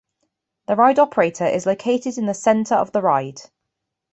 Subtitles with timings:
[0.65, 3.39] The ride operator is located in the center of the ride.